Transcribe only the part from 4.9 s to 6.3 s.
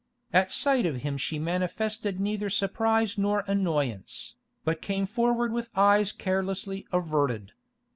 forward with eyes